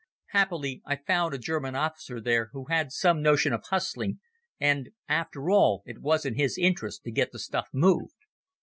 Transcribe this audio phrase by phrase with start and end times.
[0.29, 4.19] Happily I found a German officer there who had some notion of hustling,
[4.59, 8.17] and, after all, it was his interest to get the stuff moved.